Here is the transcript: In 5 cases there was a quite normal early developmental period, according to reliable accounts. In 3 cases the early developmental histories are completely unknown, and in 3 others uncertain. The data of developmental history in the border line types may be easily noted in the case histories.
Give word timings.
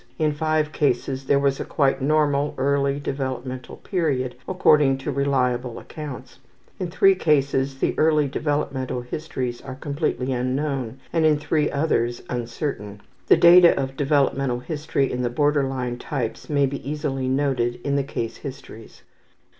In 0.17 0.31
5 0.31 0.71
cases 0.71 1.25
there 1.25 1.37
was 1.37 1.59
a 1.59 1.63
quite 1.63 2.01
normal 2.01 2.55
early 2.57 2.99
developmental 2.99 3.75
period, 3.77 4.33
according 4.47 4.97
to 4.97 5.11
reliable 5.11 5.77
accounts. 5.77 6.39
In 6.79 6.89
3 6.89 7.13
cases 7.13 7.77
the 7.77 7.93
early 7.99 8.27
developmental 8.27 9.01
histories 9.01 9.61
are 9.61 9.75
completely 9.75 10.31
unknown, 10.33 10.99
and 11.13 11.23
in 11.23 11.37
3 11.37 11.69
others 11.69 12.23
uncertain. 12.29 12.99
The 13.27 13.37
data 13.37 13.79
of 13.79 13.95
developmental 13.95 14.61
history 14.61 15.11
in 15.11 15.21
the 15.21 15.29
border 15.29 15.65
line 15.65 15.99
types 15.99 16.49
may 16.49 16.65
be 16.65 16.89
easily 16.89 17.27
noted 17.29 17.79
in 17.83 17.95
the 17.95 18.03
case 18.03 18.37
histories. 18.37 19.03